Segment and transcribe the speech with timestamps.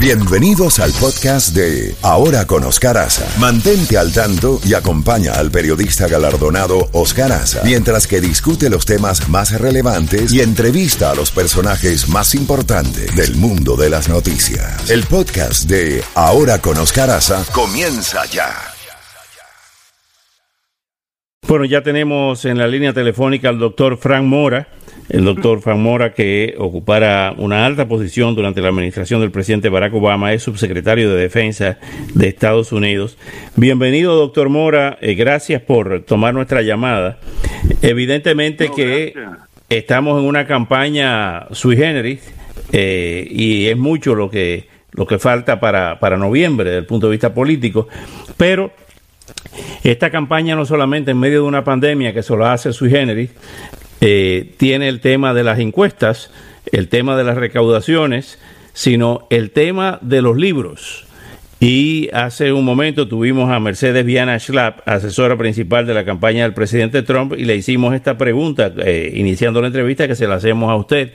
[0.00, 3.26] Bienvenidos al podcast de Ahora con Oscar Aza.
[3.40, 9.28] Mantente al tanto y acompaña al periodista galardonado Oscar Aza mientras que discute los temas
[9.28, 14.88] más relevantes y entrevista a los personajes más importantes del mundo de las noticias.
[14.88, 17.10] El podcast de Ahora con Oscar
[17.52, 18.54] comienza ya.
[21.48, 24.77] Bueno, ya tenemos en la línea telefónica al doctor Frank Mora
[25.08, 29.94] el doctor Frank Mora, que ocupara una alta posición durante la administración del presidente Barack
[29.94, 31.78] Obama, es subsecretario de Defensa
[32.14, 33.16] de Estados Unidos.
[33.56, 37.18] Bienvenido, doctor Mora, eh, gracias por tomar nuestra llamada.
[37.80, 39.14] Evidentemente que
[39.70, 42.20] estamos en una campaña sui generis
[42.72, 47.06] eh, y es mucho lo que, lo que falta para, para noviembre desde el punto
[47.06, 47.88] de vista político,
[48.36, 48.72] pero
[49.82, 53.30] esta campaña no solamente en medio de una pandemia que solo hace sui generis,
[54.00, 56.30] eh, tiene el tema de las encuestas,
[56.72, 58.38] el tema de las recaudaciones,
[58.72, 61.08] sino el tema de los libros.
[61.60, 66.54] Y hace un momento tuvimos a Mercedes Viana Schlapp, asesora principal de la campaña del
[66.54, 70.70] presidente Trump, y le hicimos esta pregunta, eh, iniciando la entrevista, que se la hacemos
[70.70, 71.14] a usted.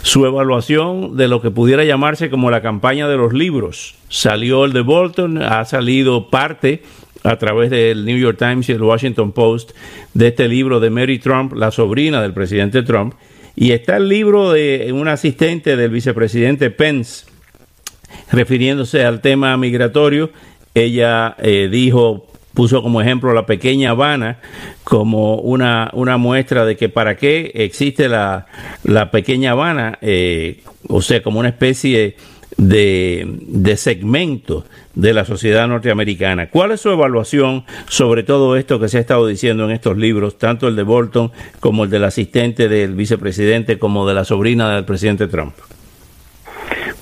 [0.00, 3.96] Su evaluación de lo que pudiera llamarse como la campaña de los libros.
[4.08, 6.82] Salió el de Bolton, ha salido parte
[7.24, 9.72] a través del New York Times y el Washington Post
[10.12, 13.14] de este libro de Mary Trump, la sobrina del presidente Trump.
[13.56, 17.26] Y está el libro de un asistente del vicepresidente Pence,
[18.30, 20.30] refiriéndose al tema migratorio.
[20.74, 24.38] Ella eh, dijo, puso como ejemplo la pequeña Habana
[24.82, 28.46] como una, una muestra de que para qué existe la,
[28.82, 32.16] la pequeña Habana, eh, o sea, como una especie
[32.56, 36.48] de segmento de la sociedad norteamericana.
[36.50, 40.38] ¿Cuál es su evaluación sobre todo esto que se ha estado diciendo en estos libros,
[40.38, 44.84] tanto el de Bolton como el del asistente del vicepresidente como de la sobrina del
[44.84, 45.54] presidente Trump?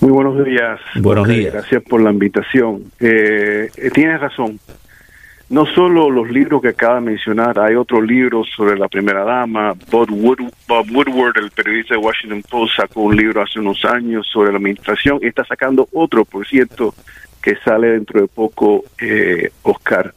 [0.00, 0.80] Muy buenos días.
[0.96, 1.52] Buenos días.
[1.52, 2.82] Gracias por la invitación.
[2.98, 4.58] Eh, tienes razón
[5.52, 9.74] no solo los libros que acaba de mencionar, hay otros libros sobre la primera dama.
[9.90, 14.56] Bob, Woodward, el periodista de Washington Post, sacó un libro hace unos años sobre la
[14.56, 16.94] administración y está sacando otro, por cierto,
[17.42, 20.14] que sale dentro de poco, eh, Oscar.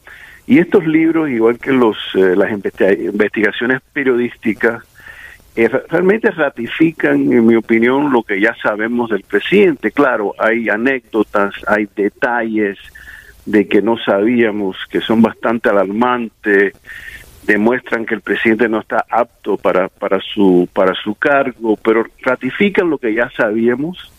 [0.48, 4.84] Y estos libros, igual que los eh, las investigaciones periodísticas,
[5.58, 9.92] eh, realmente ratifican, en mi opinión, lo que ya sabemos del presidente.
[9.92, 12.78] Claro, hay anécdotas, hay detalles,
[13.46, 16.74] de que no sabíamos, que son bastante alarmantes,
[17.46, 22.90] demuestran que el presidente no está apto para, para, su, para su cargo, pero ratifican
[22.90, 24.12] lo que ya sabíamos.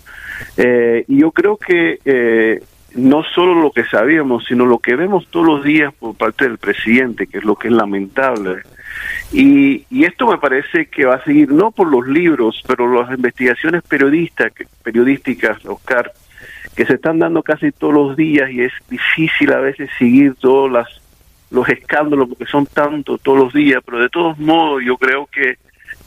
[0.56, 2.62] Eh, y yo creo que eh,
[2.94, 6.58] no solo lo que sabíamos, sino lo que vemos todos los días por parte del
[6.58, 8.62] presidente, que es lo que es lamentable.
[9.32, 13.10] Y, y esto me parece que va a seguir no por los libros, pero las
[13.10, 16.12] investigaciones periodistas, periodísticas, Oscar,
[16.76, 20.70] que se están dando casi todos los días y es difícil a veces seguir todos
[20.70, 20.86] las,
[21.50, 25.56] los escándalos porque son tantos todos los días, pero de todos modos yo creo que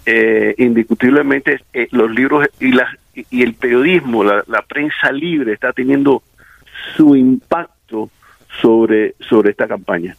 [0.06, 6.22] eh, indiscutiblemente eh, los libros y, la, y el periodismo, la, prensa libre está teniendo
[6.96, 8.10] su impacto
[8.62, 10.16] sobre, sobre esta campaña.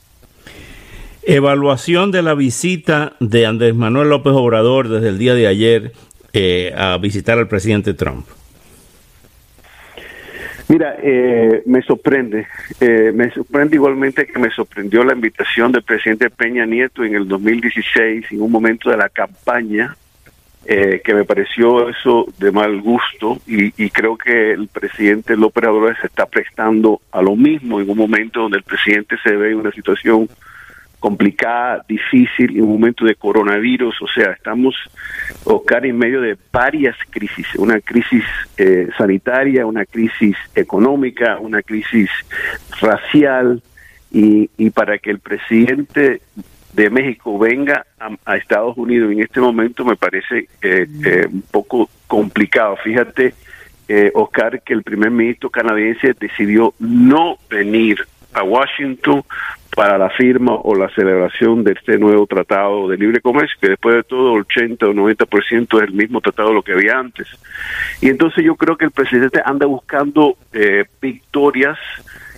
[1.22, 5.93] Evaluación de la visita de Andrés Manuel López Obrador desde el día de ayer
[6.32, 8.27] eh, a visitar al presidente Trump.
[10.70, 12.47] Mira, eh, me sorprende,
[12.81, 17.26] eh, me sorprende igualmente que me sorprendió la invitación del presidente Peña Nieto en el
[17.26, 19.97] 2016, en un momento de la campaña,
[20.64, 25.97] eh, que me pareció eso de mal gusto y, creo que el presidente López Obrador
[26.00, 29.56] se está prestando a lo mismo en un momento donde el presidente se ve en
[29.56, 30.28] una situación
[31.00, 34.77] complicada, difícil, en un momento de coronavirus, o sea, estamos,
[35.44, 38.22] Oscar, en medio de varias crisis, una crisis
[38.59, 42.11] eh, sanitaria, una crisis económica, una crisis
[42.81, 43.62] racial,
[44.12, 46.21] y, y para que el presidente
[46.75, 47.87] de México venga
[48.25, 52.77] a, Estados Unidos en este momento me parece eh, eh, un poco complicado.
[52.77, 53.34] Fíjate,
[54.15, 57.99] Oscar, que el primer ministro canadiense decidió no venir
[58.32, 59.25] a Washington
[59.81, 63.94] para la firma o la celebración de este nuevo tratado de libre comercio, que después
[63.94, 67.27] de todo 80 o 90% es el mismo tratado de lo que había antes.
[68.03, 71.79] Y entonces yo creo que el presidente anda buscando eh, victorias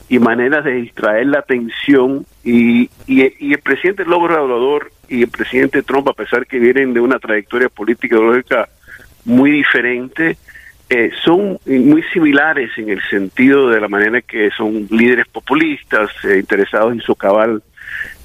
[0.09, 5.83] y maneras de distraer la atención y, y, el presidente López Obrador y el presidente
[5.83, 8.69] Trump, a pesar que vienen de una trayectoria política ideológica
[9.25, 10.37] muy diferente,
[10.95, 16.37] eh, son muy similares en el sentido de la manera que son líderes populistas, eh,
[16.39, 17.63] interesados en socavar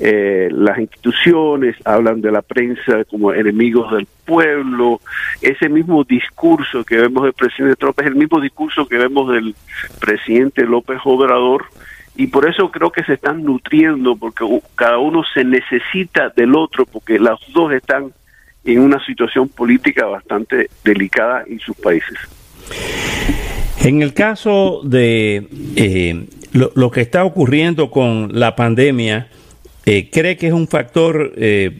[0.01, 4.99] eh, las instituciones, hablan de la prensa como enemigos del pueblo.
[5.41, 9.55] Ese mismo discurso que vemos del presidente Trump es el mismo discurso que vemos del
[10.01, 11.67] presidente López Obrador.
[12.17, 14.43] Y por eso creo que se están nutriendo, porque
[14.75, 18.11] cada uno se necesita del otro, porque los dos están
[18.65, 22.17] en una situación política bastante delicada en sus países.
[23.87, 29.27] En el caso de eh, lo, que está ocurriendo con la pandemia,
[29.85, 31.79] eh, ¿cree que es un factor, eh,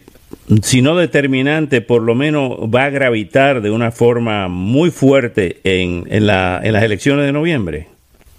[0.62, 6.06] si no determinante, por lo menos va a gravitar de una forma muy fuerte en,
[6.10, 7.88] en, la, en las elecciones de noviembre?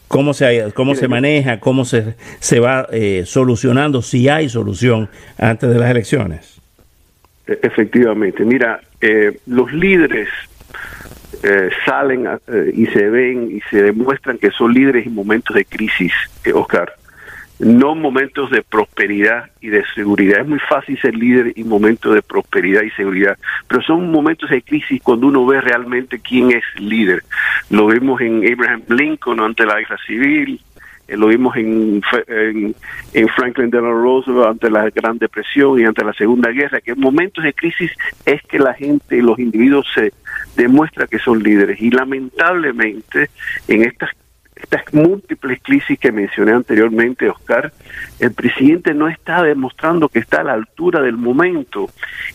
[0.07, 1.61] ¿Cómo se, cómo se maneja?
[1.61, 2.89] ¿Cómo se, se va
[3.27, 4.01] solucionando?
[4.01, 6.59] Si hay solución antes de las elecciones.
[7.47, 8.43] E, efectivamente.
[8.47, 8.81] Mira,
[9.47, 10.29] los líderes
[11.43, 15.65] eh, salen eh, y se ven y se demuestran que son líderes en momentos de
[15.65, 16.13] crisis,
[16.45, 16.93] eh, Oscar,
[17.59, 20.41] no momentos de prosperidad y de seguridad.
[20.41, 23.37] Es muy fácil ser líder en momentos de prosperidad y seguridad,
[23.67, 27.25] pero son momentos de crisis cuando uno ve realmente quién es líder.
[27.71, 30.61] Lo vimos en Abraham Lincoln ante la guerra civil,
[31.09, 36.13] eh, lo vimos en, en, Franklin Delano Roosevelt ante la Gran Depresión y ante la
[36.13, 37.91] Segunda Guerra, que en momentos de crisis
[38.27, 40.13] es que la gente, los individuos se
[40.57, 41.81] demuestra que son líderes.
[41.81, 43.31] Y lamentablemente
[43.69, 44.11] en estas
[44.61, 47.73] estas múltiples crisis que mencioné anteriormente, Oscar,
[48.19, 51.89] el presidente no está demostrando que está a la altura del momento.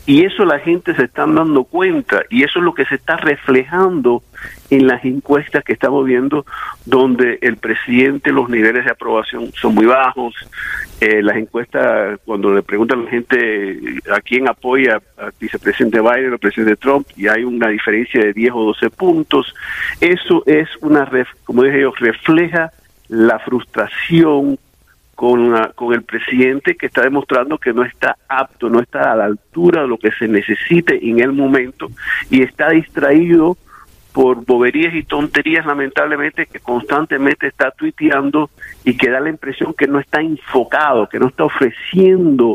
[0.06, 3.18] Y eso la gente se está dando cuenta y eso es lo que se está
[3.18, 4.24] reflejando
[4.70, 6.46] en las encuestas que estamos viendo
[6.86, 10.34] donde el presidente los niveles de aprobación son muy bajos.
[11.02, 13.80] Eh, las encuestas cuando le preguntan a la gente
[14.12, 18.52] a quién apoya al vicepresidente Biden o presidente Trump y hay una diferencia de 10
[18.54, 19.54] o 12 puntos.
[20.00, 21.10] Eso es una
[21.44, 22.72] como dije yo refleja
[23.10, 24.58] la frustración
[25.16, 29.26] con, con el presidente que está demostrando que no está apto, no está a la
[29.26, 31.90] altura de lo que se necesite en el momento
[32.30, 33.58] y está distraído
[34.14, 38.52] por boberías y tonterías, lamentablemente, que constantemente está tuiteando
[38.86, 42.54] y que da la impresión que no está enfocado, que no está ofreciendo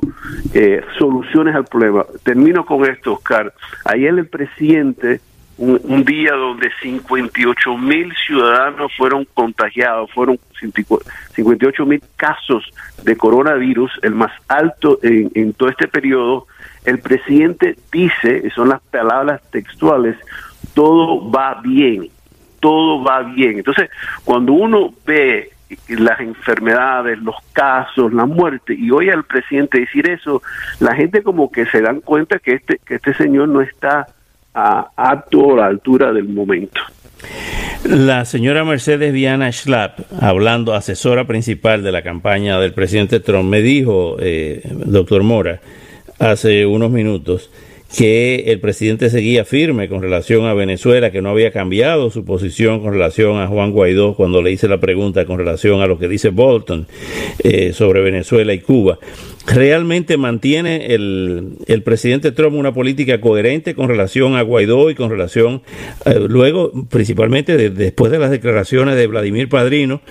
[0.54, 2.06] eh, soluciones al problema.
[2.22, 3.52] Termino con esto, Oscar.
[3.84, 5.20] Ayer el presidente,
[5.58, 12.72] un, un día donde 58 mil ciudadanos fueron contagiados, fueron 58 mil casos
[13.02, 16.46] de coronavirus, el más alto en, en todo este periodo,
[16.84, 20.16] el presidente dice, son las palabras textuales,
[20.74, 22.08] todo va bien,
[22.60, 23.58] todo va bien.
[23.58, 23.90] Entonces,
[24.24, 25.50] cuando uno ve
[25.88, 30.40] las enfermedades, los casos, la muerte, y oye al presidente decir eso,
[30.80, 34.06] la gente como que se dan cuenta que este, que este señor no está
[34.58, 36.80] a, apto a la altura del momento.
[37.84, 43.62] La señora Mercedes Viana Schlapp, hablando, asesora principal de la campaña del presidente Trump, me
[43.62, 45.60] dijo, eh, doctor Mora,
[46.18, 47.50] hace unos minutos,
[47.96, 52.80] que el presidente seguía firme con relación a Venezuela, que no había cambiado su posición
[52.80, 56.08] con relación a Juan Guaidó cuando le hice la pregunta con relación a lo que
[56.08, 56.86] dice Bolton
[57.42, 58.98] eh, sobre Venezuela y Cuba.
[59.46, 65.08] ¿Realmente mantiene el, el, presidente Trump una política coherente con relación a Guaidó y con
[65.08, 65.62] relación,
[66.04, 70.02] eh, luego, principalmente después de las declaraciones de Vladimir Padrino,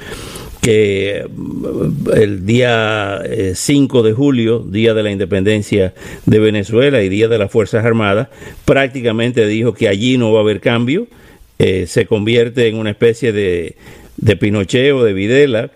[0.67, 3.21] que mm, el día
[3.53, 5.93] 5 eh, de julio, día de la independencia
[6.25, 8.27] de Venezuela y día de las Fuerzas Armadas,
[8.65, 11.07] prácticamente dijo que allí no va a haber cambio,
[11.57, 13.77] eh, se convierte en una especie de,
[14.17, 15.71] de Pinochet o de Videla,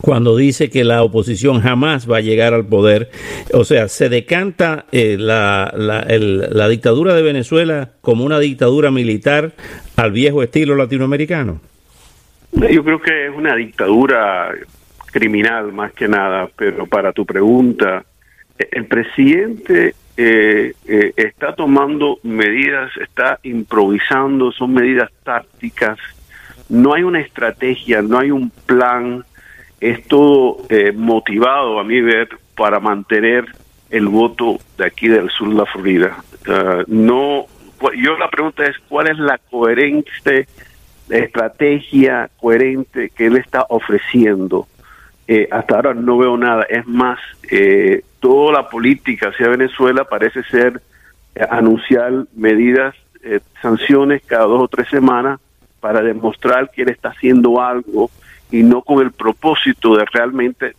[0.00, 3.10] cuando dice que la oposición jamás va a llegar al poder.
[3.52, 9.54] O sea, se decanta eh, la, la, la, dictadura de Venezuela como una dictadura militar
[9.96, 11.60] al viejo estilo latinoamericano.
[12.70, 14.52] Yo creo que es una dictadura
[15.12, 18.04] criminal más que nada, pero para tu pregunta,
[18.58, 25.98] el presidente eh, eh, está tomando medidas, está improvisando, son medidas tácticas,
[26.68, 29.24] no hay una estrategia, no hay un plan,
[29.80, 33.46] es todo eh, motivado a mi ver para mantener
[33.90, 36.16] el voto de aquí del sur de la Florida.
[36.46, 37.46] Uh, no,
[37.96, 40.46] yo la pregunta es cuál es la coherencia
[41.08, 44.66] estrategia coherente que él está ofreciendo.
[45.26, 46.64] Eh, hasta ahora no veo nada.
[46.68, 47.18] Es más,
[47.50, 50.80] eh, toda la política hacia Venezuela parece ser
[51.34, 52.94] eh, anunciar medidas,
[53.62, 55.40] sanciones cada dos o tres semanas
[55.80, 58.10] para demostrar que él está haciendo algo
[58.50, 60.74] y no con el propósito de realmente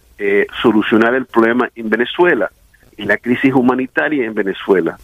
[0.61, 2.51] solucionar el problema en Venezuela
[2.97, 4.95] y la crisis humanitaria en Venezuela.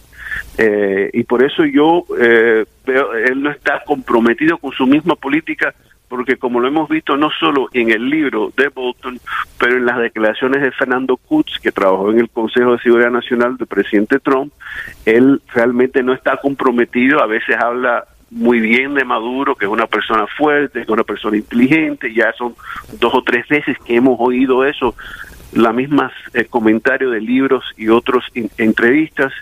[0.58, 5.74] Eh, y por eso yo eh, veo, él no está comprometido con su misma política
[6.12, 9.18] porque como lo hemos visto no solo en el libro de Bolton,
[9.58, 13.56] pero en las declaraciones de Fernando Kutz, que trabajó en el Consejo de Seguridad Nacional
[13.56, 14.52] del presidente Trump,
[15.06, 19.86] él realmente no está comprometido, a veces habla muy bien de Maduro, que es una
[19.86, 22.54] persona fuerte, que es una persona inteligente, ya son
[23.00, 24.94] dos o tres veces que hemos oído eso,
[25.52, 28.24] la mismas eh, comentarios de libros y otros
[28.58, 29.32] entrevistas.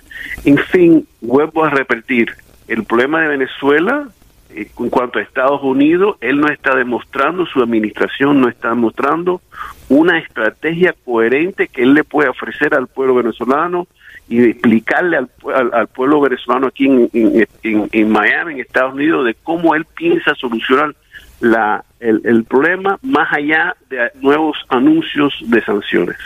[0.45, 2.33] En fin, vuelvo a repetir,
[2.69, 4.09] el problema de Venezuela
[4.51, 9.41] eh, en cuanto a Estados Unidos, él no está demostrando, su administración no está demostrando
[9.89, 13.87] una estrategia coherente que él le puede ofrecer al pueblo venezolano
[14.29, 15.29] y explicarle al,
[15.73, 20.95] al, pueblo venezolano aquí en, en, Miami, en Estados Unidos, de cómo él piensa solucionar
[21.41, 26.17] la, el, problema más allá de nuevos anuncios de sanciones.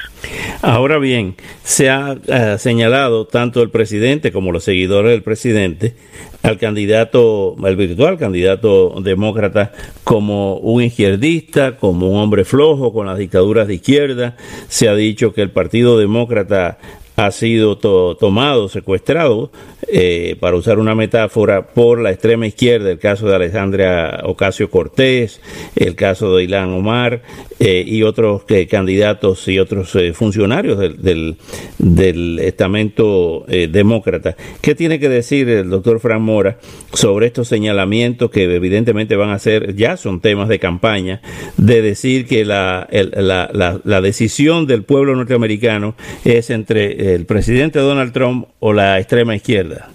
[0.60, 5.94] Ahora bien, se ha eh, señalado tanto el presidente como los seguidores del presidente
[6.42, 13.16] al candidato, al virtual candidato demócrata, como un izquierdista, como un hombre flojo con las
[13.16, 14.36] dictaduras de izquierda.
[14.68, 16.78] Se ha dicho que el Partido Demócrata
[17.16, 19.50] ha sido tomado, secuestrado,
[19.88, 25.40] eh, para usar una metáfora, por la extrema izquierda, el caso de Alejandra Ocasio Cortés,
[25.76, 27.22] el caso de Ilan Omar
[27.60, 31.36] eh, y otros eh, candidatos y otros funcionarios del,
[31.78, 34.36] del, estamento demócrata.
[34.60, 36.58] ¿Qué tiene que decir el doctor Fran Mora
[36.92, 41.20] sobre estos señalamientos que evidentemente van a ser, ya son temas de campaña,
[41.56, 45.94] de decir que la, la, la, la decisión del pueblo norteamericano
[46.24, 49.88] es entre el presidente Donald Trump o la extrema izquierda?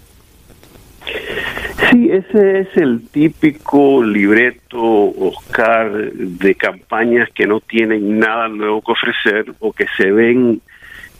[1.90, 8.92] Sí, ese es el típico libreto, Oscar, de campañas que no tienen nada nuevo que
[8.92, 10.60] ofrecer o que se ven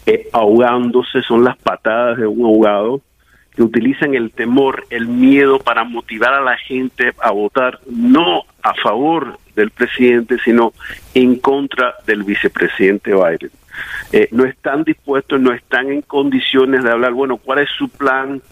[0.07, 3.01] eh, ahogándose, son las patadas de un ahogado,
[3.55, 8.75] que utilizan el temor, el miedo para motivar a la gente a votar no a
[8.75, 10.73] favor del presidente, sino
[11.15, 13.51] en contra del vicepresidente Biden.
[14.13, 18.43] Eh, no están dispuestos, no están en condiciones de hablar, bueno, ¿cuál es su plan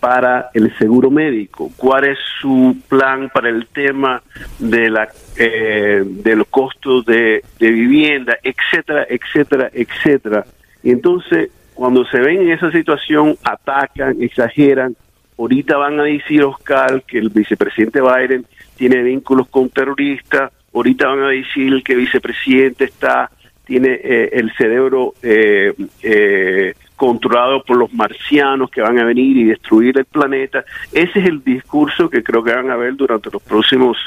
[0.00, 1.70] para el seguro médico?
[1.76, 4.22] ¿Cuál es su plan para el tema
[4.58, 10.44] de la eh, de los costos de, de vivienda, etcétera, etcétera, etcétera?
[10.82, 14.96] Y entonces, cuando se ven en esa situación, atacan, exageran.
[15.38, 20.52] Ahorita van a decir, Oscar, que el vicepresidente Biden tiene vínculos con terroristas.
[20.72, 23.30] Ahorita van a decir que el vicepresidente está
[23.66, 29.44] tiene eh, el cerebro eh, eh, controlado por los marcianos que van a venir y
[29.44, 30.64] destruir el planeta.
[30.92, 33.98] Ese es el discurso que creo que van a ver durante los próximos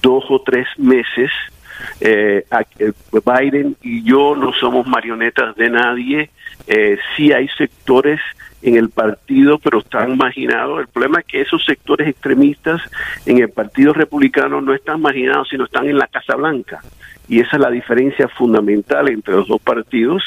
[0.00, 1.30] dos o tres meses.
[2.00, 6.30] Biden y yo no somos marionetas de nadie.
[7.16, 8.20] sí hay sectores
[8.62, 10.80] en el partido, pero están marginados.
[10.80, 12.80] El problema es que esos sectores extremistas
[13.26, 16.80] en el Partido Republicano no están marginados, sino están en la Casa Blanca
[17.28, 20.22] y esa es la diferencia fundamental entre los dos partidos.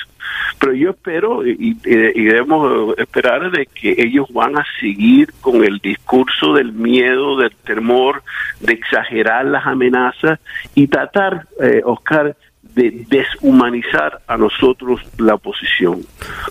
[0.59, 6.53] Pero yo espero y, debemos esperar de que ellos van a seguir con el discurso
[6.53, 8.23] del miedo, del temor,
[8.59, 10.39] de exagerar las amenazas
[10.73, 12.35] y tratar, eh, Oscar,
[12.73, 16.01] de deshumanizar a nosotros la oposición.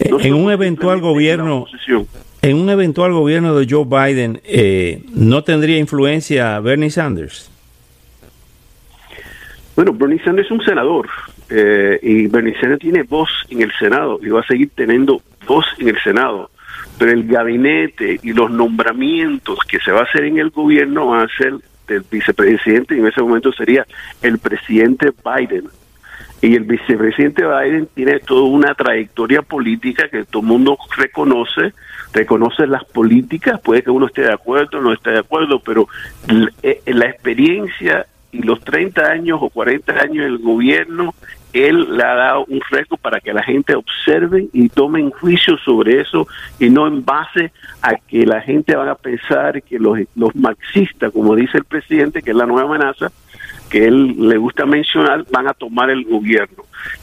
[0.00, 1.66] en un eventual gobierno,
[2.42, 7.50] en un eventual gobierno de Joe Biden, eh, ¿no tendría influencia Bernie Sanders?
[9.76, 11.09] Bueno, Bernie Sanders es un senador
[11.50, 15.66] eh, y Bernie Sanders tiene voz en el Senado y va a seguir teniendo voz
[15.78, 16.50] en el Senado.
[16.99, 21.26] Pero el gabinete y los nombramientos que se va a hacer en el gobierno van
[21.26, 21.54] a ser
[21.88, 23.87] del vicepresidente y en ese momento sería
[24.23, 25.64] el presidente Biden.
[26.45, 31.73] Y el vicepresidente Biden tiene toda una trayectoria política que todo el mundo reconoce,
[32.13, 35.89] reconoce las políticas, puede que uno esté de acuerdo o no esté de acuerdo, pero
[36.29, 41.15] la eh, experiencia y los 30 años o 40 años del gobierno,
[41.55, 45.57] él le ha dado un reto para que la gente observe y tome en juicio
[45.65, 46.27] sobre eso
[46.59, 51.11] y no en base a que la gente va a pensar que los, los marxistas,
[51.11, 53.11] como dice el presidente, que es la nueva amenaza,
[53.75, 56.62] que él le gusta mencionar, van a tomar el gobierno.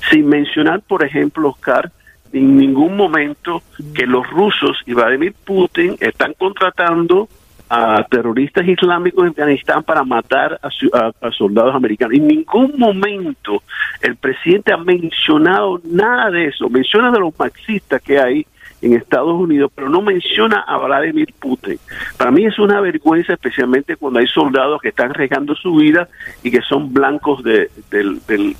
[0.09, 1.91] Sin mencionar, por ejemplo, Oscar,
[2.31, 3.61] en ningún momento
[3.93, 7.27] que los rusos y Vladimir Putin están contratando
[7.69, 12.15] a terroristas islámicos en Afganistán para matar a, soldados americanos.
[12.15, 13.63] En ningún momento
[14.01, 16.69] el presidente ha mencionado nada de eso.
[16.69, 18.45] Menciona de los marxistas que hay
[18.81, 21.77] en Estados Unidos, pero no menciona a Vladimir Putin.
[22.17, 26.07] Para mí es una vergüenza, especialmente cuando hay soldados que están arriesgando su vida
[26.43, 28.55] y que son blancos del, del,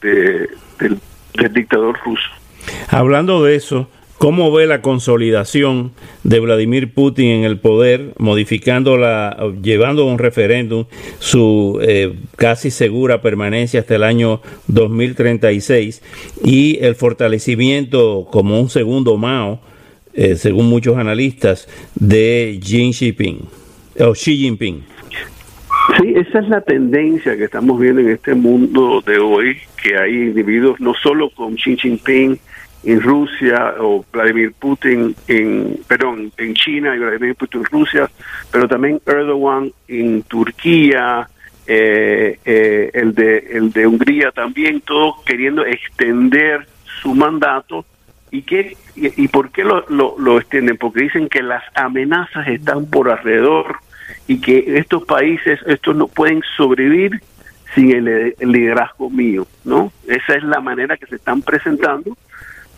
[0.00, 2.28] del dictador ruso.
[2.90, 3.88] Hablando de eso,
[4.18, 5.92] ¿Cómo ve la consolidación
[6.24, 10.86] de Vladimir Putin en el poder, modificando la, llevando un referéndum
[11.20, 16.02] su eh, casi segura permanencia hasta el año 2036
[16.44, 19.60] y el fortalecimiento como un segundo Mao,
[20.14, 23.38] eh, según muchos analistas, de Xi Jinping
[24.00, 24.82] o Xi Jinping?
[25.96, 30.12] Sí, esa es la tendencia que estamos viendo en este mundo de hoy, que hay
[30.12, 32.36] individuos no solo con Xi Jinping
[32.88, 38.10] en Rusia o Vladimir Putin en, perdón, en China y Vladimir Putin en Rusia,
[38.50, 41.28] pero también Erdogan en Turquía,
[41.66, 46.66] eh, eh, el de el de Hungría también, todos queriendo extender
[47.02, 47.84] su mandato
[48.30, 52.86] y que y, por qué lo, lo, lo extienden porque dicen que las amenazas están
[52.86, 53.76] por alrededor
[54.26, 57.20] y que estos países, estos no pueden sobrevivir
[57.74, 59.92] sin el, liderazgo mío, ¿no?
[60.06, 62.16] Esa es la manera que se están presentando,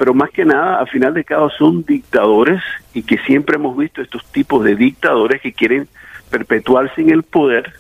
[0.01, 2.63] pero más que nada, al final de cabo, son dictadores
[2.95, 5.89] y que siempre hemos visto estos tipos de dictadores que quieren
[6.31, 7.75] perpetuarse en el poder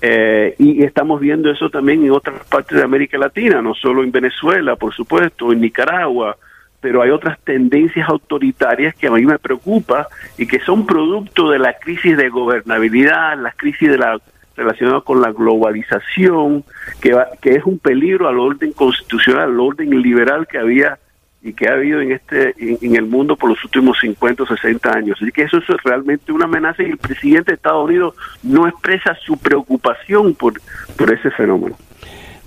[0.00, 4.10] eh, y estamos viendo eso también en otras partes de América Latina, no solo en
[4.10, 6.38] Venezuela, por supuesto, en Nicaragua,
[6.80, 11.58] pero hay otras tendencias autoritarias que a mí me preocupa y que son producto de
[11.58, 14.18] la crisis de gobernabilidad, la crisis de la
[14.56, 16.64] relacionada con la globalización,
[17.02, 20.98] que, que es un peligro al orden constitucional, al orden liberal que había
[21.42, 24.92] y que ha habido en este en, el mundo por los últimos 50 o 60
[24.92, 25.18] años.
[25.20, 29.16] Así que eso es realmente una amenaza y el presidente de Estados Unidos no expresa
[29.24, 30.54] su preocupación por,
[30.96, 31.76] por ese fenómeno.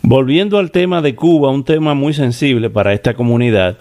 [0.02, 3.80] Volviendo al tema de Cuba, un tema muy sensible para esta comunidad,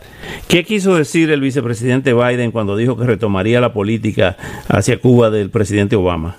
[0.49, 4.37] ¿qué quiso decir el vicepresidente Biden cuando dijo que retomaría la política
[4.68, 6.37] hacia Cuba del presidente Obama?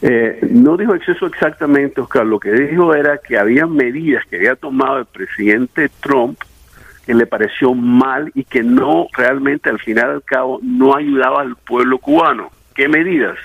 [0.00, 2.24] Eh, no dijo exceso exactamente, Oscar.
[2.24, 6.38] Lo que dijo era que había medidas que había tomado el presidente Trump
[7.08, 11.56] que le pareció mal y que no realmente al final al cabo no ayudaba al
[11.56, 12.50] pueblo cubano.
[12.74, 13.38] ¿Qué medidas?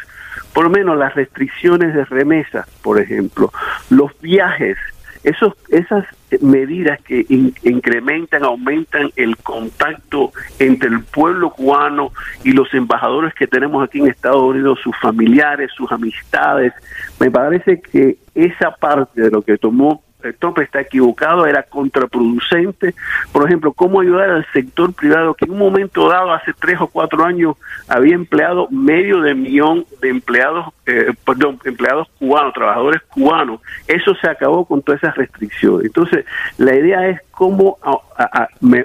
[0.54, 3.52] por lo menos las restricciones de remesas, por ejemplo,
[3.90, 4.78] los viajes,
[5.24, 6.06] esos, esas
[6.42, 7.26] medidas que
[7.64, 12.12] incrementan, aumentan el contacto entre el pueblo cubano
[12.44, 16.74] y los embajadores que tenemos aquí en Estados Unidos, sus familiares, sus amistades,
[17.20, 22.96] me parece que esa parte de lo que tomó Trump está equivocado, era contraproducente.
[23.32, 26.88] Por ejemplo, cómo ayudar al sector privado que en un momento dado, hace tres o
[26.88, 27.58] cuatro años,
[27.90, 33.60] había empleado medio de millón de empleados, eh, perdón, empleados cubanos, trabajadores cubanos.
[33.88, 35.88] Eso se acabó con todas esas restricciones.
[35.88, 36.26] Entonces,
[36.58, 37.78] la idea es cómo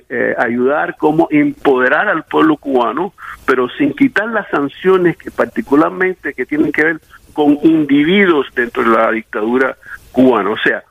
[0.09, 3.13] eh, ayudar, cómo empoderar al pueblo cubano,
[3.47, 7.01] pero sin quitar las sanciones que particularmente que tienen que ver
[7.33, 9.77] con individuos dentro de la dictadura
[10.13, 10.51] cubana.
[10.51, 10.83] O sea,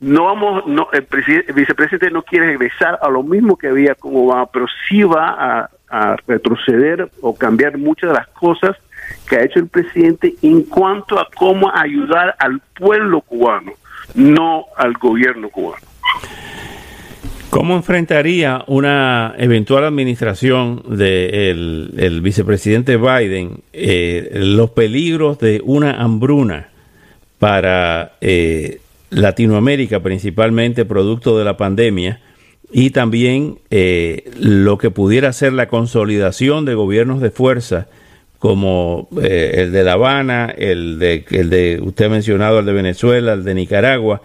[0.00, 1.06] no vamos, no, el,
[1.54, 6.16] vicepresidente no quiere regresar a lo mismo que había como va, pero sí va a,
[6.26, 8.76] retroceder o cambiar muchas de las cosas
[9.26, 13.72] que ha hecho el presidente en cuanto a cómo ayudar al pueblo cubano,
[14.14, 15.82] no al gobierno cubano.
[17.48, 25.92] ¿Cómo enfrentaría una eventual administración del de el vicepresidente Biden eh, los peligros de una
[25.92, 26.68] hambruna
[27.38, 28.80] para eh,
[29.10, 32.20] Latinoamérica, principalmente producto de la pandemia,
[32.70, 37.86] y también eh, lo que pudiera ser la consolidación de gobiernos de fuerza,
[38.38, 43.54] como eh, el de La Habana, el de, usted mencionado, el de Venezuela, el de
[43.54, 44.20] Nicaragua,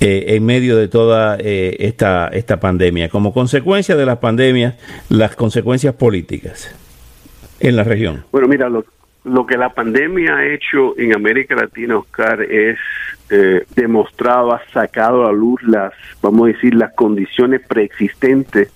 [0.00, 3.08] eh, en medio de toda esta, esta pandemia.
[3.08, 4.74] Como consecuencia de las pandemias,
[5.08, 6.74] las consecuencias políticas
[7.60, 8.24] en la región.
[8.32, 8.84] Bueno, mira, lo,
[9.24, 12.76] lo que la pandemia ha hecho en América Latina, Oscar, es
[13.30, 18.72] eh, demostrado, ha sacado a luz las, vamos a decir, las condiciones preexistentes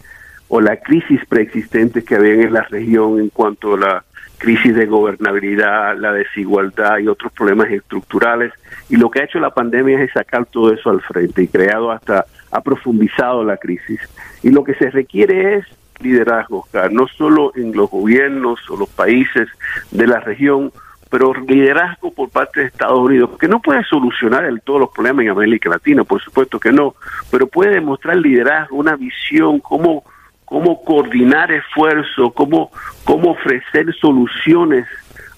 [0.49, 4.05] o la crisis preexistente que había en la región en cuanto a la
[4.39, 8.53] crisis de gobernabilidad, la desigualdad y otros problemas estructurales.
[8.89, 11.91] Y lo que ha hecho la pandemia es sacar todo eso al frente y creado
[11.91, 14.01] hasta, ha profundizado la crisis.
[14.43, 15.67] Y lo que se requiere es
[16.01, 19.49] liderazgo, no solo en los gobiernos o los países
[19.91, 20.73] de la región,
[21.11, 25.25] pero liderazgo por parte de Estados Unidos, que no puede solucionar el, todos los problemas
[25.25, 26.95] en América Latina, por supuesto que no,
[27.31, 30.05] pero puede demostrar liderazgo, una visión, cómo,
[30.45, 32.71] cómo coordinar esfuerzos, cómo,
[33.05, 34.87] cómo ofrecer soluciones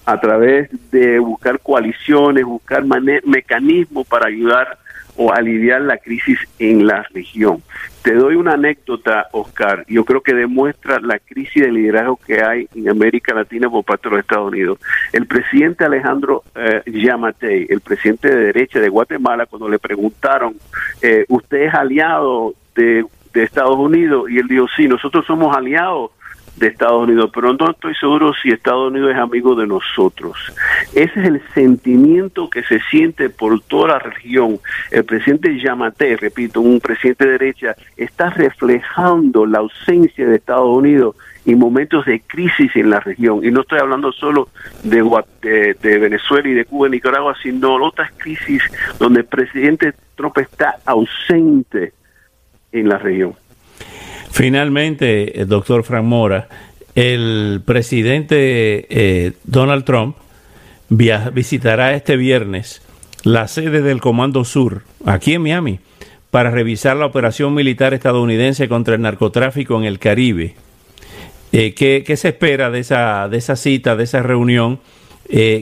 [0.05, 2.83] a través de buscar coaliciones, buscar
[3.23, 4.77] mecanismos para ayudar
[5.15, 7.61] o aliviar la crisis en la región.
[8.01, 12.67] Te doy una anécdota, Oscar, yo creo que demuestra la crisis de liderazgo que hay
[12.75, 14.79] en América Latina por parte de los Estados Unidos.
[15.13, 20.55] El presidente Alejandro eh, Yamatei, el presidente de derecha de Guatemala, cuando le preguntaron,
[21.01, 26.11] eh, ¿usted es aliado de de Estados Unidos y él dijo, sí, nosotros somos aliados
[26.61, 30.37] de Estados Unidos, pero no estoy seguro si Estados Unidos es amigo de nosotros.
[30.93, 34.59] Ese es el sentimiento que se siente por toda la región.
[34.91, 41.15] El presidente Yamate, repito, un presidente de derecha, está reflejando la ausencia de Estados Unidos
[41.45, 43.43] y momentos de crisis en la región.
[43.43, 44.49] Y no estoy hablando solo
[44.83, 45.03] de,
[45.41, 48.61] de, Venezuela y de Cuba y Nicaragua, sino de otras crisis
[48.99, 51.93] donde el presidente Trump está ausente
[52.71, 53.33] en la región.
[54.31, 56.47] Finalmente, el eh, doctor Frank Mora,
[56.95, 60.15] el presidente eh, Donald Trump
[60.89, 62.81] visitará este viernes
[63.23, 65.79] la sede del Comando Sur, aquí en Miami,
[66.31, 70.55] para revisar la operación militar estadounidense contra el narcotráfico en el Caribe.
[71.51, 74.79] Eh, ¿qué, se espera de esa, de esa cita, de esa reunión,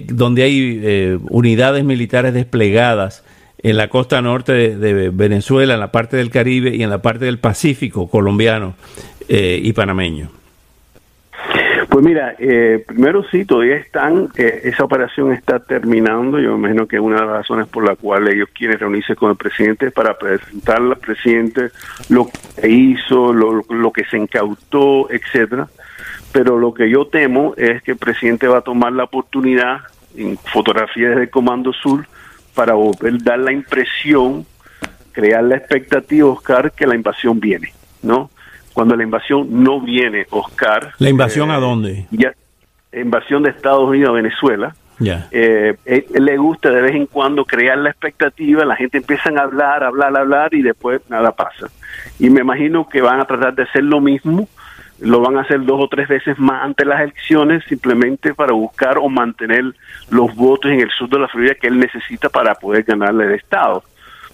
[0.05, 3.23] donde hay unidades militares desplegadas
[3.61, 7.25] en la costa norte de, Venezuela, en la parte del Caribe y en la parte
[7.25, 8.75] del Pacífico colombiano
[9.27, 10.29] eh, y panameño?
[11.89, 16.87] Pues mira, eh, primero sí, todavía están, eh, esa operación está terminando, yo me imagino
[16.87, 20.17] que una de las razones por la cual ellos quieren reunirse con el presidente para
[20.17, 21.71] presentarle al presidente
[22.09, 25.67] lo que hizo, lo, que se incautó, etcétera.
[26.31, 29.79] Pero lo que yo temo es que el presidente va a tomar la oportunidad
[30.15, 32.05] en fotografías del Comando Sur
[32.59, 32.73] para
[33.23, 34.45] dar la impresión,
[35.13, 38.29] crear la expectativa, Oscar, que la invasión viene, ¿no?
[38.73, 40.91] Cuando la invasión no viene, Oscar.
[40.97, 42.07] ¿La invasión a eh, dónde?
[42.11, 42.33] Ya,
[42.91, 44.75] invasión de Estados Unidos a Venezuela.
[44.99, 45.29] Ya.
[45.31, 49.41] Eh, él, le gusta de vez en cuando crear la expectativa, la gente empieza a
[49.41, 51.67] hablar, hablar, hablar y después nada pasa.
[52.19, 54.49] Y me imagino que van a tratar de hacer lo mismo
[55.01, 58.97] lo van a hacer dos o tres veces más ante las elecciones simplemente para buscar
[58.97, 59.63] o mantener
[60.09, 63.33] los votos en el sur de la Florida que él necesita para poder ganarle el
[63.33, 63.83] Estado.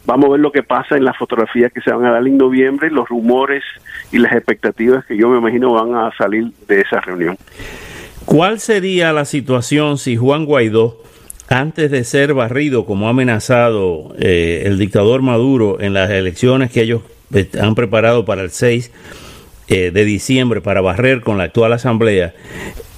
[0.06, 2.38] Vamos a ver lo que pasa en las fotografías que se van a dar en
[2.38, 3.64] noviembre, los rumores
[4.12, 7.38] y las expectativas que yo me imagino van a salir de esa reunión.
[8.26, 11.02] ¿Cuál sería la situación si Juan Guaidó,
[11.48, 16.82] antes de ser barrido como ha amenazado eh, el dictador Maduro en las elecciones que
[16.82, 17.02] ellos
[17.34, 18.92] eh, han preparado para el 6,
[19.68, 22.36] eh, de diciembre para barrer con la actual asamblea,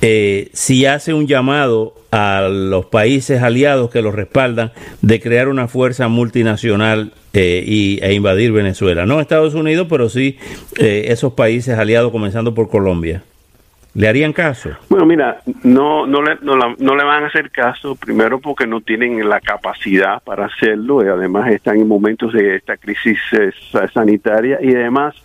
[0.02, 5.70] eh, si hace un llamado a los países aliados que los respaldan de crear una
[5.70, 9.06] fuerza multinacional eh, y, e invadir Venezuela.
[9.06, 10.38] No Estados Unidos, pero sí
[10.76, 13.24] esos países aliados, comenzando por Colombia.
[13.94, 14.72] ¿Le harían caso?
[14.90, 18.82] Bueno, mira, no, no, le, no, no, le van a hacer caso, primero porque no
[18.82, 23.18] tienen la capacidad para hacerlo, y además están en momentos de esta crisis
[23.94, 25.16] sanitaria, y además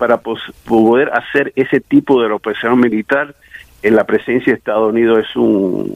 [0.00, 3.34] para poder hacer ese tipo de operación militar,
[3.82, 5.94] en la presencia de Estados Unidos es un,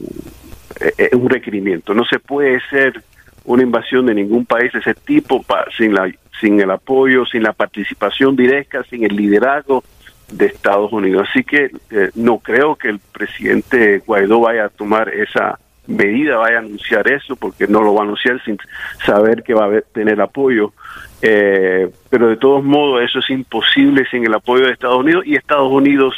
[0.79, 1.95] eh, es un requerimiento.
[1.95, 3.03] No se puede hacer
[3.45, 5.43] una invasión de ningún país de ese tipo
[5.75, 9.83] sin el apoyo, sin la participación directa, sin el liderazgo
[10.31, 11.27] de Estados Unidos.
[11.27, 16.57] Así que eh, no creo que el presidente Guaidó vaya a tomar esa medida, vaya
[16.57, 18.57] a anunciar eso, porque no lo va a anunciar sin
[19.05, 20.73] saber que va a tener apoyo
[21.21, 25.35] eh, pero de todos modos eso es imposible sin el apoyo de Estados Unidos y
[25.35, 26.13] Estados Unidos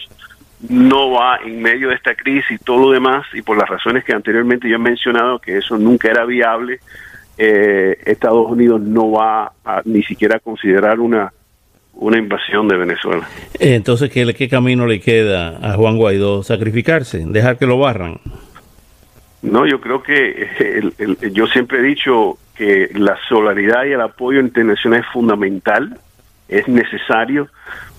[0.68, 4.04] no va en medio de esta crisis y todo lo demás y por las razones
[4.04, 6.80] que anteriormente yo he mencionado que eso nunca era viable
[7.38, 11.32] eh, Estados Unidos no va a ni siquiera considerar una
[12.00, 13.28] una invasión de Venezuela.
[13.60, 16.44] Entonces, ¿qué, ¿qué camino le queda a Juan Guaidó?
[16.44, 17.24] ¿Sacrificarse?
[17.26, 18.20] ¿Dejar que lo barran?
[19.52, 20.92] No, yo creo que
[21.32, 26.00] yo siempre he dicho que la solidaridad y el apoyo internacional es fundamental,
[26.48, 27.48] es necesario,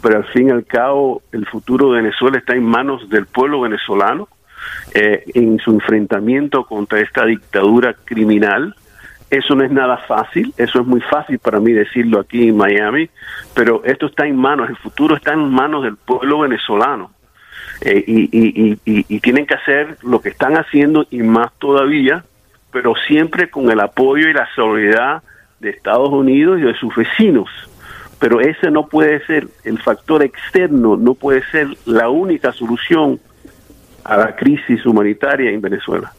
[0.03, 3.61] pero al fin y al cabo el futuro de Venezuela está en manos del pueblo
[3.61, 4.29] venezolano
[4.95, 8.75] eh, en su enfrentamiento contra esta dictadura criminal.
[9.31, 13.11] Eso no es nada fácil, eso es muy fácil para mí decirlo aquí en Miami,
[13.55, 17.11] pero esto está en manos, el futuro está en manos del pueblo venezolano.
[17.81, 22.24] Eh, y, y, tienen que hacer lo que están haciendo y más todavía
[22.72, 25.22] pero siempre con el apoyo y la solidaridad
[25.61, 27.48] de Estados Unidos y de sus vecinos.
[28.18, 33.20] Pero ese no puede ser el factor externo, no puede ser la única solución
[34.04, 36.12] a la crisis humanitaria en Venezuela.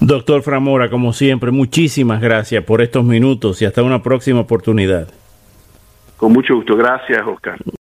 [0.00, 5.08] Doctor Framora, como siempre, muchísimas gracias por estos minutos y hasta una próxima oportunidad.
[6.16, 6.76] Con mucho gusto.
[6.76, 7.58] Gracias, Oscar.